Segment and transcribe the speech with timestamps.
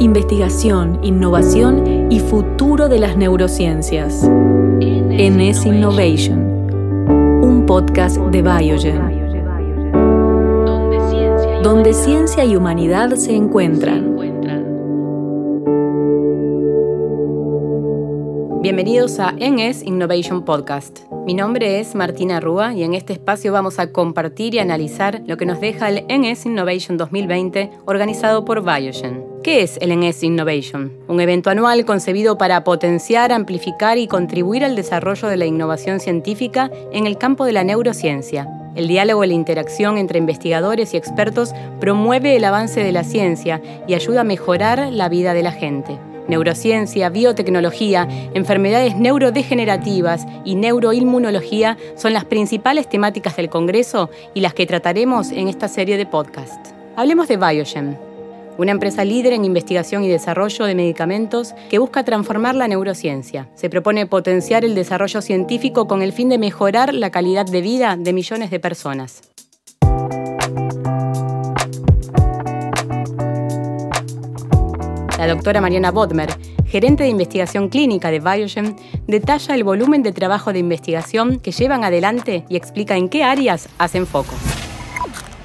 [0.00, 4.22] investigación, innovación y futuro de las neurociencias.
[4.24, 6.38] NS Innovation,
[7.42, 9.00] un podcast de Biogen,
[11.62, 14.14] donde ciencia y humanidad se encuentran.
[18.60, 21.00] Bienvenidos a NS Innovation Podcast.
[21.26, 25.36] Mi nombre es Martina Rúa y en este espacio vamos a compartir y analizar lo
[25.36, 29.33] que nos deja el NS Innovation 2020 organizado por Biogen.
[29.44, 30.90] ¿Qué es el NS Innovation?
[31.06, 36.70] Un evento anual concebido para potenciar, amplificar y contribuir al desarrollo de la innovación científica
[36.94, 38.48] en el campo de la neurociencia.
[38.74, 43.60] El diálogo y la interacción entre investigadores y expertos promueve el avance de la ciencia
[43.86, 51.76] y ayuda a mejorar la vida de la gente neurociencia, biotecnología, enfermedades neurodegenerativas y neuroinmunología
[51.96, 56.68] son las principales temáticas del Congreso y las que trataremos en esta serie de podcast.
[56.96, 57.98] Hablemos de Biogen,
[58.58, 63.48] una empresa líder en investigación y desarrollo de medicamentos que busca transformar la neurociencia.
[63.54, 67.96] Se propone potenciar el desarrollo científico con el fin de mejorar la calidad de vida
[67.98, 69.22] de millones de personas.
[75.18, 76.28] La doctora Mariana Bodmer,
[76.66, 81.84] gerente de investigación clínica de Biogen, detalla el volumen de trabajo de investigación que llevan
[81.84, 84.34] adelante y explica en qué áreas hacen foco.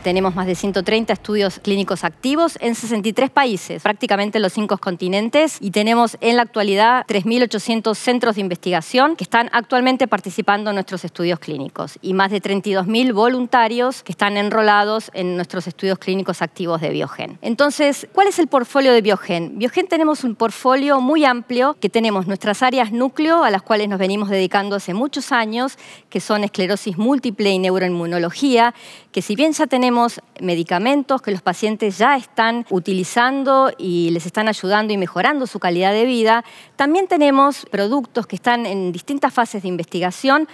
[0.10, 5.60] Tenemos más de 130 estudios clínicos activos en 63 países, prácticamente en los cinco continentes,
[5.62, 11.06] y tenemos en la actualidad 3.800 centros de investigación que están actualmente participando en nuestros
[11.06, 16.82] estudios clínicos y más de 32.000 voluntarios que están enrolados en nuestros estudios clínicos activos
[16.82, 17.38] de Biogen.
[17.44, 19.60] Entonces, ¿cuál es el portfolio de Biogen?
[19.60, 24.00] Biogen tenemos un portfolio muy amplio que tenemos nuestras áreas núcleo a las cuales nos
[24.00, 25.78] venimos dedicando hace muchos años,
[26.10, 28.74] que son esclerosis múltiple y neuroinmunología,
[29.12, 29.99] que si bien ya tenemos
[30.40, 35.94] medicamentos que los pacientes ya están utilizando y les están ayudando y mejorando su calidad
[35.94, 36.44] de vida.
[36.76, 40.48] También tenemos productos que están en distintas fases de investigación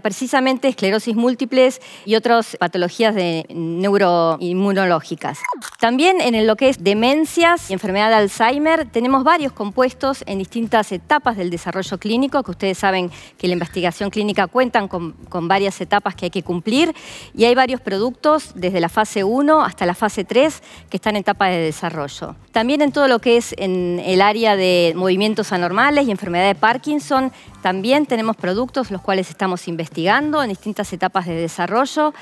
[0.00, 3.14] precisamente esclerosis múltiples y otras patologías
[3.48, 5.38] neuroinmunológicas.
[5.80, 10.92] También en lo que es demencias y enfermedad de Alzheimer tenemos varios compuestos en distintas
[10.92, 15.80] etapas del desarrollo clínico, que ustedes saben que la investigación clínica cuentan con, con varias
[15.80, 16.94] etapas que hay que cumplir
[17.34, 21.22] y hay varios productos desde la fase 1 hasta la fase 3 que están en
[21.22, 22.36] etapa de desarrollo.
[22.52, 26.54] También en todo lo que es en el área de movimientos anormales y enfermedad de
[26.54, 27.32] Parkinson,
[27.62, 32.12] también tenemos productos los cuales estamos investigando en distintas etapas de desarrollo.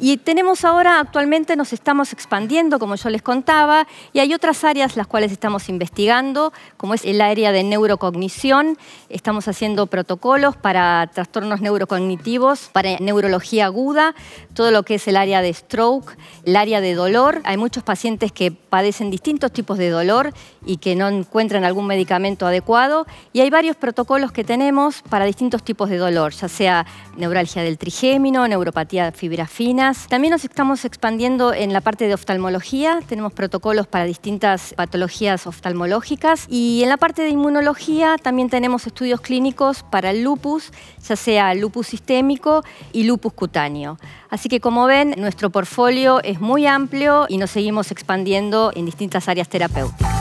[0.00, 4.96] Y tenemos ahora, actualmente nos estamos expandiendo, como yo les contaba, y hay otras áreas
[4.96, 8.78] las cuales estamos investigando, como es el área de neurocognición.
[9.08, 14.14] Estamos haciendo protocolos para trastornos neurocognitivos, para neurología aguda,
[14.54, 17.42] todo lo que es el área de stroke, el área de dolor.
[17.44, 20.32] Hay muchos pacientes que padecen distintos tipos de dolor
[20.66, 23.06] y que no encuentran algún medicamento adecuado.
[23.32, 26.86] Y hay varios protocolos que tenemos para distintos tipos de dolor, ya sea
[27.16, 30.06] neuralgia del trigémino, neuropatía de fibra finas.
[30.08, 33.00] También nos estamos expandiendo en la parte de oftalmología.
[33.06, 36.46] Tenemos protocolos para distintas patologías oftalmológicas.
[36.48, 40.72] Y en la parte de inmunología también tenemos estudios clínicos para el lupus,
[41.06, 42.62] ya sea lupus sistémico
[42.92, 43.98] y lupus cutáneo.
[44.30, 49.28] Así que como ven, nuestro portfolio es muy amplio y nos seguimos expandiendo en distintas
[49.28, 50.19] áreas terapéuticas.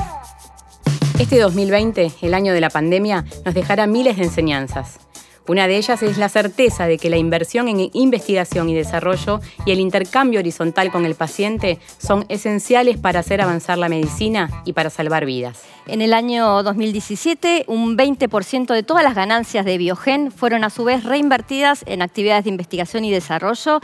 [1.19, 4.99] Este 2020, el año de la pandemia, nos dejará miles de enseñanzas.
[5.49, 9.71] Una de ellas es la certeza de que la inversión en investigación y desarrollo y
[9.71, 14.91] el intercambio horizontal con el paciente son esenciales para hacer avanzar la medicina y para
[14.91, 15.63] salvar vidas.
[15.87, 20.83] En el año 2017, un 20% de todas las ganancias de Biogen fueron a su
[20.83, 23.79] vez reinvertidas en actividades de investigación y desarrollo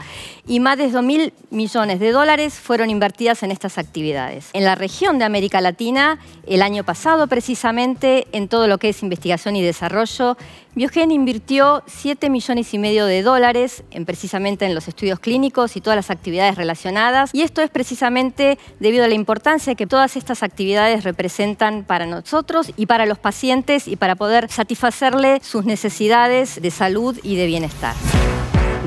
[0.46, 4.50] y más de 2.000 millones de dólares fueron invertidas en estas actividades.
[4.52, 9.02] En la región de América Latina, el año pasado precisamente, en todo lo que es
[9.02, 10.36] investigación y desarrollo,
[10.76, 15.80] Biogen invirtió 7 millones y medio de dólares en, precisamente en los estudios clínicos y
[15.80, 17.30] todas las actividades relacionadas.
[17.32, 22.72] Y esto es precisamente debido a la importancia que todas estas actividades representan para nosotros
[22.76, 27.94] y para los pacientes y para poder satisfacerle sus necesidades de salud y de bienestar.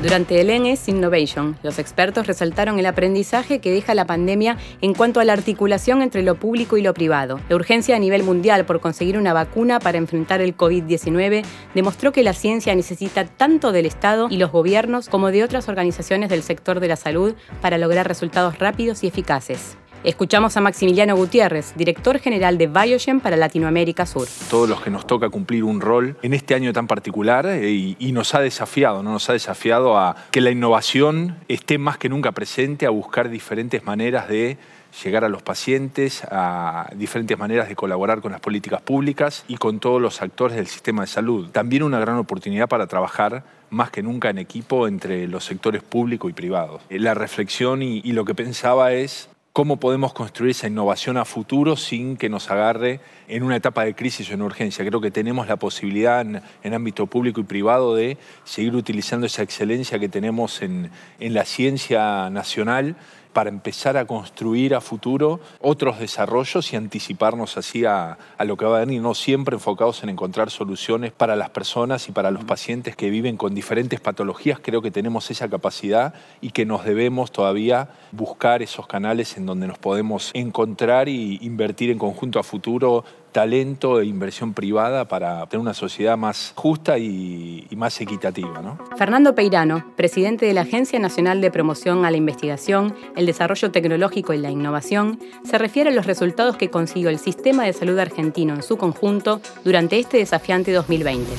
[0.02, 5.20] Durante el ENES Innovation, los expertos resaltaron el aprendizaje que deja la pandemia en cuanto
[5.20, 7.38] a la articulación entre lo público y lo privado.
[7.50, 11.44] La urgencia a nivel mundial por conseguir una vacuna para enfrentar el COVID-19
[11.74, 16.30] demostró que la ciencia necesita tanto del Estado y los gobiernos como de otras organizaciones
[16.30, 19.76] del sector de la salud para lograr resultados rápidos y eficaces.
[20.02, 24.26] Escuchamos a Maximiliano Gutiérrez, director general de Biogen para Latinoamérica Sur.
[24.48, 28.12] Todos los que nos toca cumplir un rol en este año tan particular eh, y,
[28.12, 29.12] nos ha desafiado, ¿no?
[29.12, 33.84] nos ha desafiado a que la innovación esté más que nunca presente, a buscar diferentes
[33.84, 34.56] maneras de
[35.04, 39.80] llegar a los pacientes, a diferentes maneras de colaborar con las políticas públicas y con
[39.80, 41.50] todos los actores del sistema de salud.
[41.50, 46.30] También una gran oportunidad para trabajar más que nunca en equipo entre los sectores público
[46.30, 46.80] y privado.
[46.88, 52.16] La reflexión y lo que pensaba es cómo podemos construir esa innovación a futuro sin
[52.16, 54.84] que nos agarre en una etapa de crisis o en urgencia.
[54.84, 59.98] Creo que tenemos la posibilidad en, ámbito público y privado de seguir utilizando esa excelencia
[59.98, 62.96] que tenemos en, en la ciencia nacional
[63.32, 68.78] para empezar a construir a futuro otros desarrollos y anticiparnos así a, lo que va
[68.78, 72.96] a venir, no siempre enfocados en encontrar soluciones para las personas y para los pacientes
[72.96, 74.58] que viven con diferentes patologías.
[74.60, 79.66] Creo que tenemos esa capacidad y que nos debemos todavía buscar esos canales en donde
[79.66, 85.60] nos podemos encontrar y invertir en conjunto a futuro talento e inversión privada para tener
[85.60, 88.78] una sociedad más justa y, más equitativa.
[88.96, 94.34] Fernando Peirano, presidente de la Agencia Nacional de Promoción a la Investigación, el Desarrollo Tecnológico
[94.34, 98.54] y la Innovación, se refiere a los resultados que consiguió el sistema de salud argentino
[98.54, 101.30] en su conjunto durante este desafiante 2020.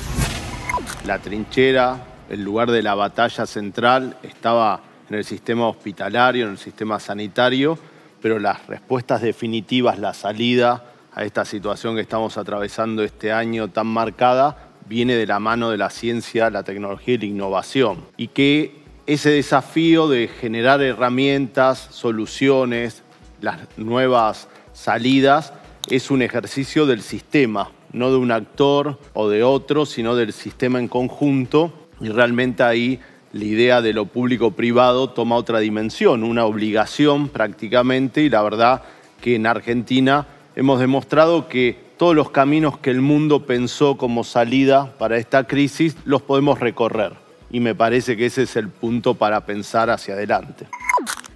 [1.06, 1.98] La trinchera,
[2.28, 7.78] el lugar de la batalla central, estaba en el sistema hospitalario, en el sistema sanitario,
[8.20, 13.86] pero las respuestas definitivas, la salida, a esta situación que estamos atravesando este año tan
[13.86, 18.04] marcada viene de la mano de la ciencia, la tecnología y la innovación.
[18.16, 23.02] Y que ese desafío de generar herramientas, soluciones,
[23.40, 25.52] las nuevas salidas,
[25.88, 30.78] es un ejercicio del sistema, no de un actor o de otro, sino del sistema
[30.78, 31.72] en conjunto.
[32.00, 33.00] Y realmente ahí
[33.32, 38.82] la idea de lo público-privado toma otra dimensión, una obligación prácticamente, y la verdad
[39.20, 40.26] que en Argentina
[40.56, 45.96] hemos demostrado que todos los caminos que el mundo pensó como salida para esta crisis
[46.04, 47.12] los podemos recorrer.
[47.50, 50.66] Y me parece que ese es el punto para pensar hacia adelante.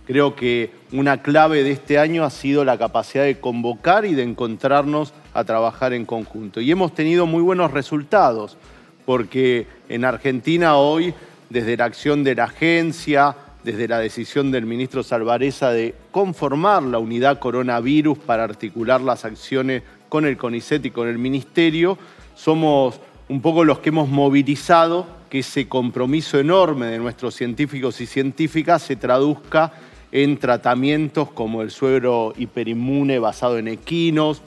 [0.06, 4.22] Creo que una clave de este año ha sido la capacidad de convocar y de
[4.22, 6.60] encontrarnos a trabajar en conjunto.
[6.60, 8.56] Y hemos tenido muy buenos resultados,
[9.04, 11.12] porque en Argentina hoy,
[11.50, 13.36] desde la acción de la agencia,
[13.66, 19.82] desde la decisión del ministro Salvareza de conformar la unidad coronavirus para articular las acciones
[20.08, 21.98] con el CONICET y con el ministerio,
[22.36, 28.06] somos un poco los que hemos movilizado que ese compromiso enorme de nuestros científicos y
[28.06, 29.72] científicas se traduzca
[30.12, 34.42] en tratamientos como el suero hiperinmune basado en equinos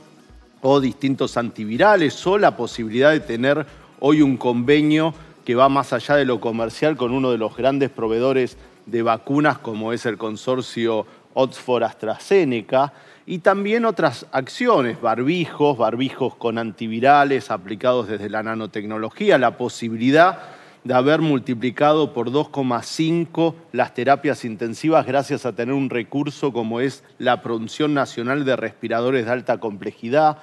[0.62, 3.66] o distintos antivirales o la posibilidad de tener
[4.00, 5.14] hoy un convenio
[5.50, 8.56] que va más allá de lo comercial con uno de los grandes proveedores
[8.86, 12.94] de vacunas como es el consorcio Oxford AstraZeneca
[13.26, 20.38] y también otras acciones, barbijos, barbijos con antivirales aplicados desde la nanotecnología, la posibilidad
[20.84, 27.04] de haber multiplicado por 2,5 las terapias intensivas gracias a tener un recurso como es
[27.18, 30.38] la producción nacional de respiradores de alta complejidad.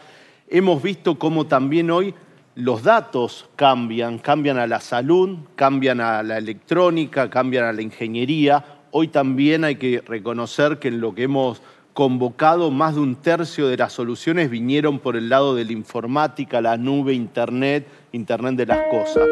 [0.48, 2.12] Hemos visto cómo también hoy
[2.56, 8.64] los datos cambian, cambian a la salud, cambian a la electrónica, cambian a la ingeniería.
[8.92, 11.60] Hoy también hay que reconocer que en lo que hemos
[11.92, 16.62] convocado, más de un tercio de las soluciones vinieron por el lado de la informática,
[16.62, 19.28] la nube, Internet, Internet de las cosas.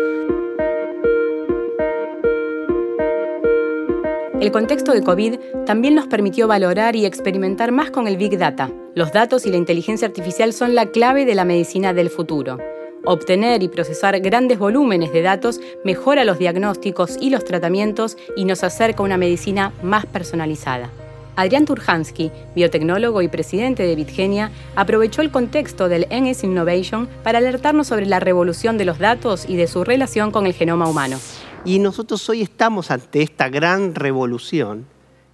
[4.39, 8.71] El contexto de COVID también nos permitió valorar y experimentar más con el Big Data.
[8.95, 12.59] Los datos y la inteligencia artificial son la clave de la medicina del futuro.
[13.07, 18.65] Obtener y procesar grandes volúmenes de datos mejora los diagnósticos y los tratamientos y nos
[18.65, 20.91] acerca a una medicina más personalizada.
[21.37, 27.89] Adrián Turhansky, biotecnólogo y presidente de Bitgenia, aprovechó el contexto del NS Innovation para alertarnos
[27.89, 31.19] sobre la revolución de los datos y de su relación con el genoma humano.
[31.67, 34.87] Y nosotros hoy estamos ante esta gran revolución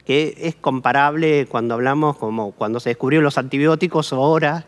[0.05, 4.65] que es comparable cuando hablamos como cuando se descubrieron los antibióticos o ahora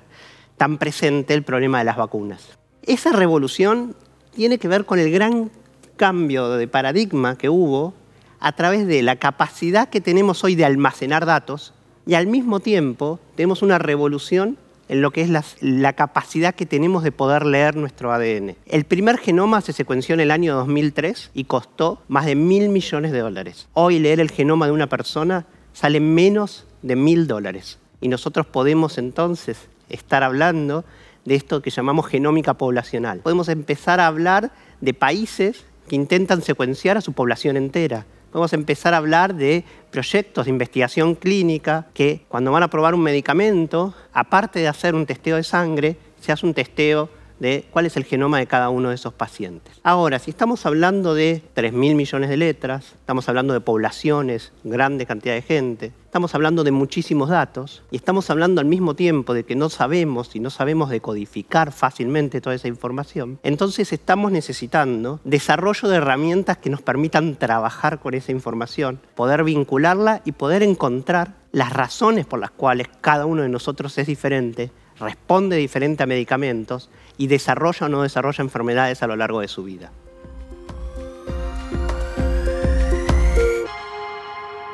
[0.57, 2.62] tan presente el problema de las vacunas.
[2.87, 3.95] Esa revolución
[4.35, 5.51] tiene que ver con el gran
[5.97, 7.95] cambio de paradigma que hubo
[8.41, 11.75] a través de la capacidad que tenemos hoy de almacenar datos
[12.07, 14.59] y al mismo tiempo tenemos una revolución
[14.89, 18.57] en lo que es la, capacidad que tenemos de poder leer nuestro ADN.
[18.67, 23.13] El primer genoma se secuenció en el año 2003 y costó más de mil millones
[23.13, 23.69] de dólares.
[23.75, 27.79] Hoy leer el genoma de una persona sale menos de mil dólares.
[28.01, 30.85] Y nosotros podemos entonces estar hablando
[31.25, 33.21] de esto que llamamos genómica poblacional.
[33.21, 38.07] Podemos empezar a hablar de países que intentan secuenciar a su población entera.
[38.31, 43.03] Podemos empezar a hablar de proyectos de investigación clínica que cuando van a probar un
[43.03, 47.11] medicamento, aparte de hacer un testeo de sangre, se hace un testeo
[47.43, 49.81] de cuál es el genoma de cada uno de esos pacientes.
[49.83, 55.35] Ahora, si estamos hablando de 3.000 millones de letras, estamos hablando de poblaciones, grande cantidad
[55.35, 59.57] de gente, estamos hablando de muchísimos datos y estamos hablando al mismo tiempo de que
[59.57, 65.97] no sabemos y no sabemos decodificar fácilmente toda esa información, entonces estamos necesitando desarrollo de
[65.97, 72.25] herramientas que nos permitan trabajar con esa información, poder vincularla y poder encontrar las razones
[72.25, 74.71] por las cuales cada uno de nosotros es diferente
[75.03, 79.65] responde diferente a medicamentos y desarrolla o no desarrolla enfermedades a lo largo de su
[79.65, 79.93] vida.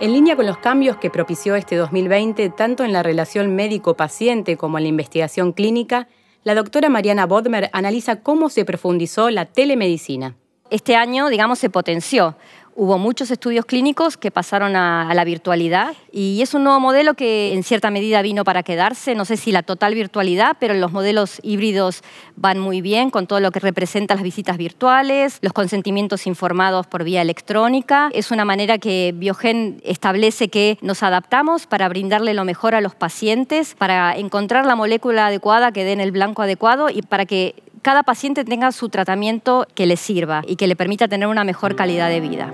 [0.00, 4.78] En línea con los cambios que propició este 2020, tanto en la relación médico-paciente como
[4.78, 6.06] en la investigación clínica,
[6.44, 10.36] la doctora Mariana Bodmer analiza cómo se profundizó la telemedicina.
[10.70, 12.36] Este año, digamos, se potenció
[12.78, 17.52] hubo muchos estudios clínicos que pasaron a, la virtualidad y es un nuevo modelo que
[17.52, 21.40] en cierta medida vino para quedarse, no sé si la total virtualidad, pero los modelos
[21.42, 22.02] híbridos
[22.36, 27.02] van muy bien con todo lo que representa las visitas virtuales, los consentimientos informados por
[27.02, 28.10] vía electrónica.
[28.12, 32.94] Es una manera que Biogen establece que nos adaptamos para brindarle lo mejor a los
[32.94, 37.56] pacientes, para encontrar la molécula adecuada que dé en el blanco adecuado y para que
[37.82, 41.76] cada paciente tenga su tratamiento que le sirva y que le permita tener una mejor
[41.76, 42.52] calidad de vida.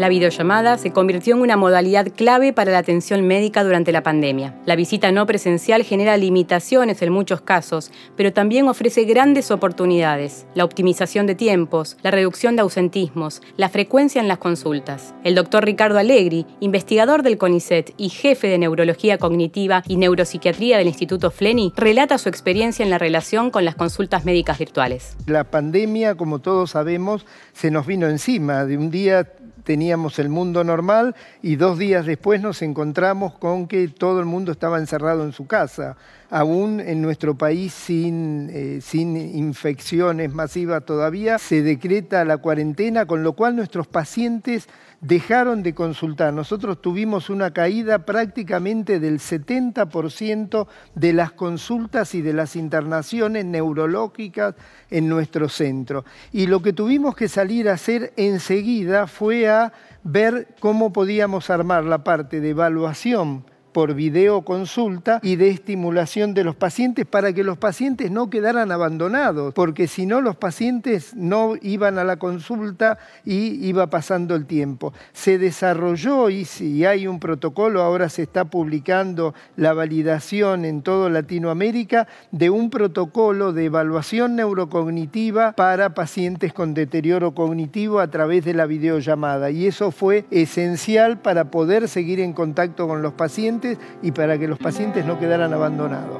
[0.00, 4.54] La videollamada se convirtió en una modalidad clave para la atención médica durante la pandemia.
[4.64, 10.46] La visita no presencial genera limitaciones en muchos casos, pero también ofrece grandes oportunidades.
[10.54, 15.12] La optimización de tiempos, la reducción de ausentismos, la frecuencia en las consultas.
[15.22, 20.86] El doctor Ricardo Allegri, investigador del CONICET y jefe de neurología cognitiva y neuropsiquiatría del
[20.86, 25.14] Instituto Fleni, relata su experiencia en la relación con las consultas médicas virtuales.
[25.26, 28.64] La pandemia, como todos sabemos, se nos vino encima.
[28.64, 29.30] De un día
[29.70, 34.50] teníamos el mundo normal y dos días después nos encontramos con que todo el mundo
[34.50, 35.96] estaba encerrado en su casa
[36.28, 43.22] aún en nuestro país sin, eh, sin infecciones masivas todavía, se decreta la cuarentena, con
[43.22, 44.68] lo cual nuestros pacientes
[45.00, 46.32] dejaron de consultar.
[46.32, 54.54] Nosotros tuvimos una caída prácticamente del 70% de las consultas y de las internaciones neurológicas
[54.90, 56.04] en nuestro centro.
[56.32, 59.72] Y lo que tuvimos que salir a hacer enseguida fue a
[60.04, 66.56] ver cómo podíamos armar la parte de evaluación por videoconsulta y de estimulación de los
[66.56, 71.98] pacientes para que los pacientes no quedaran abandonados, porque si no los pacientes no iban
[71.98, 74.92] a la consulta y iba pasando el tiempo.
[75.12, 81.08] Se desarrolló y si hay un protocolo, ahora se está publicando la validación en toda
[81.10, 88.54] Latinoamérica de un protocolo de evaluación neurocognitiva para pacientes con deterioro cognitivo a través de
[88.54, 93.59] la videollamada y eso fue esencial para poder seguir en contacto con los pacientes
[94.02, 96.18] y para que los pacientes no quedaran abandonados.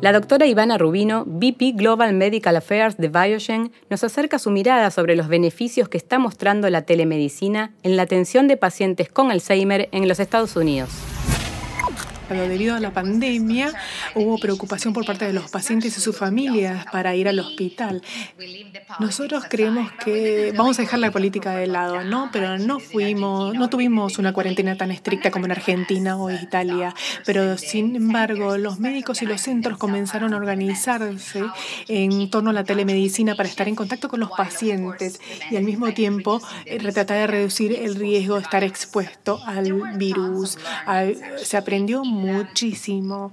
[0.00, 5.14] La doctora Ivana Rubino, VP Global Medical Affairs de Biogen, nos acerca su mirada sobre
[5.14, 10.08] los beneficios que está mostrando la telemedicina en la atención de pacientes con Alzheimer en
[10.08, 11.11] los Estados Unidos
[12.40, 13.72] debido a la pandemia
[14.14, 18.02] hubo preocupación por parte de los pacientes y sus familias para ir al hospital.
[18.98, 22.30] Nosotros creemos que vamos a dejar la política de lado, ¿no?
[22.32, 27.56] Pero no fuimos, no tuvimos una cuarentena tan estricta como en Argentina o Italia, pero
[27.58, 31.44] sin embargo los médicos y los centros comenzaron a organizarse
[31.88, 35.20] en torno a la telemedicina para estar en contacto con los pacientes
[35.50, 40.58] y al mismo tiempo eh, tratar de reducir el riesgo de estar expuesto al virus.
[41.42, 43.32] se aprendió muchísimo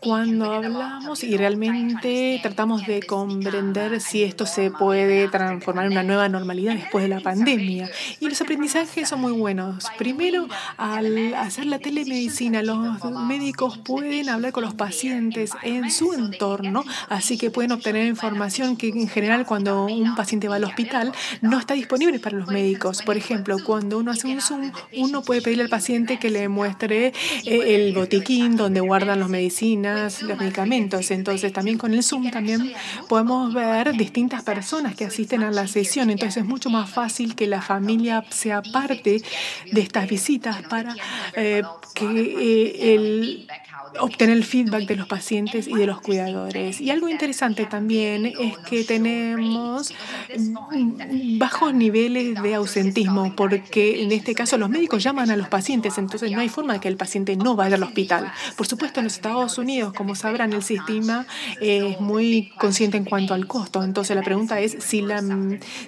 [0.00, 6.28] cuando hablamos y realmente tratamos de comprender si esto se puede transformar en una nueva
[6.28, 7.90] normalidad después de la pandemia.
[8.20, 9.86] Y los aprendizajes son muy buenos.
[9.98, 16.84] Primero, al hacer la telemedicina, los médicos pueden hablar con los pacientes en su entorno,
[17.08, 21.58] así que pueden obtener información que en general cuando un paciente va al hospital no
[21.58, 23.02] está disponible para los médicos.
[23.02, 27.12] Por ejemplo, cuando uno hace un Zoom, uno puede pedirle al paciente que le muestre
[27.44, 29.87] eh, el botiquín donde guardan las medicinas
[30.22, 31.10] los medicamentos.
[31.10, 32.72] Entonces, también con el Zoom también
[33.08, 36.10] podemos ver distintas personas que asisten a la sesión.
[36.10, 39.22] Entonces, es mucho más fácil que la familia sea parte
[39.72, 40.94] de estas visitas para
[41.34, 41.62] eh,
[41.94, 43.48] que eh, el
[44.00, 46.80] obtener el feedback de los pacientes y de los cuidadores.
[46.80, 49.92] Y algo interesante también es que tenemos
[51.38, 56.30] bajos niveles de ausentismo, porque en este caso los médicos llaman a los pacientes, entonces
[56.30, 58.32] no hay forma de que el paciente no vaya al hospital.
[58.56, 61.26] Por supuesto, en los Estados Unidos, como sabrán, el sistema
[61.60, 63.82] es muy consciente en cuanto al costo.
[63.82, 65.22] Entonces la pregunta es si la,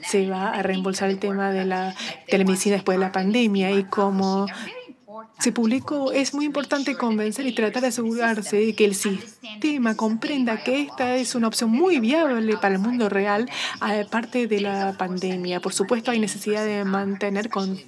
[0.08, 1.94] se va a reembolsar el tema de la
[2.28, 4.46] telemedicina después de la pandemia y cómo
[5.40, 10.62] se publicó, es muy importante convencer y tratar de asegurarse de que el sistema comprenda
[10.62, 13.48] que esta es una opción muy viable para el mundo real,
[13.80, 15.60] aparte de la pandemia.
[15.60, 17.78] Por supuesto, hay necesidad de mantener con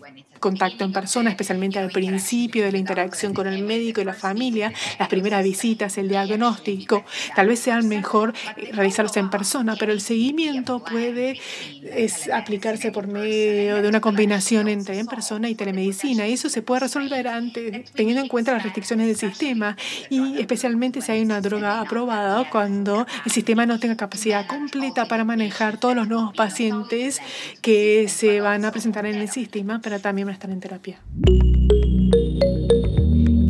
[0.43, 4.73] contacto en persona, especialmente al principio de la interacción con el médico y la familia,
[4.99, 7.05] las primeras visitas, el diagnóstico,
[7.35, 8.35] tal vez sea mejor
[8.73, 11.39] realizarlos en persona, pero el seguimiento puede
[11.83, 16.27] es, aplicarse por medio de una combinación entre en persona y telemedicina.
[16.27, 19.77] Y eso se puede resolver antes, teniendo en cuenta las restricciones del sistema
[20.11, 25.25] y especialmente si hay una droga aprobada cuando el sistema no tenga capacidad completa para
[25.25, 27.21] manejar todos los nuevos pacientes
[27.61, 30.99] que se van a presentar en el sistema, pero también estar en terapia.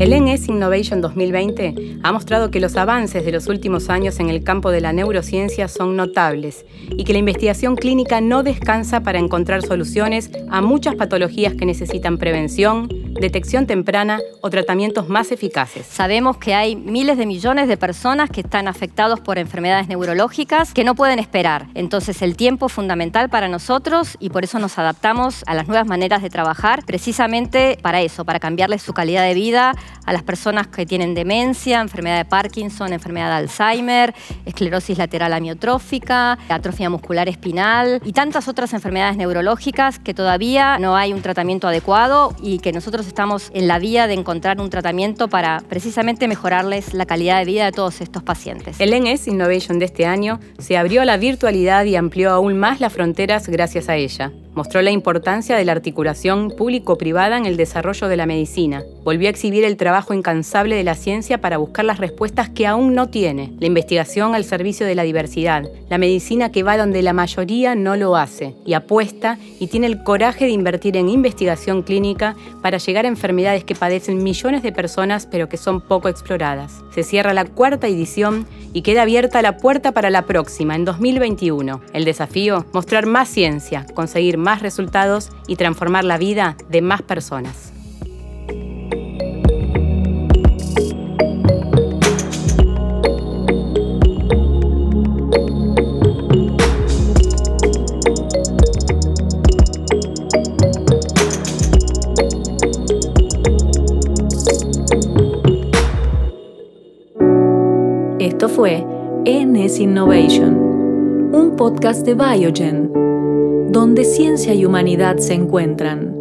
[0.03, 4.43] El NS Innovation 2020 ha mostrado que los avances de los últimos años en el
[4.43, 9.63] campo de la neurociencia son notables y que la investigación clínica no descansa para encontrar
[9.63, 12.89] soluciones a muchas patologías que necesitan prevención,
[13.23, 15.87] detección temprana o tratamientos más eficaces.
[15.87, 20.83] Sabemos que hay miles de millones de personas que están afectados por enfermedades neurológicas que
[20.83, 21.69] no pueden esperar.
[21.75, 25.87] Entonces el tiempo es fundamental para nosotros y por eso nos adaptamos a las nuevas
[25.87, 29.75] maneras de trabajar precisamente para eso, para cambiarles su calidad de vida
[30.05, 34.14] a las personas que tienen demencia, enfermedad de Parkinson, enfermedad de Alzheimer,
[34.45, 41.12] esclerosis lateral amiotrófica, atrofia muscular espinal y tantas otras enfermedades neurológicas que todavía no hay
[41.12, 45.62] un tratamiento adecuado y que nosotros estamos en la vía de encontrar un tratamiento para
[45.69, 48.81] precisamente mejorarles la calidad de vida de todos estos pacientes.
[48.81, 52.81] El NS Innovation de este año se abrió a la virtualidad y amplió aún más
[52.81, 54.33] las fronteras gracias a ella.
[54.54, 58.83] Mostró la importancia de la articulación público-privada en el desarrollo de la medicina.
[59.02, 62.95] Volvió a exhibir el trabajo incansable de la ciencia para buscar las respuestas que aún
[62.95, 63.50] no tiene.
[63.61, 65.64] La investigación al servicio de la diversidad.
[65.88, 68.54] La medicina que va donde la mayoría no lo hace.
[68.66, 73.75] Y apuesta y tiene el coraje de invertir en investigación clínica para llegar enfermedades que
[73.75, 76.83] padecen millones de personas pero que son poco exploradas.
[76.95, 81.81] Se cierra la cuarta edición y queda abierta la puerta para la próxima, en 2021.
[81.93, 87.72] El desafío, mostrar más ciencia, conseguir más resultados y transformar la vida de más personas.
[109.79, 112.91] Innovation, un podcast de Biogen
[113.73, 116.12] donde ciencia y humanidad se encuentran.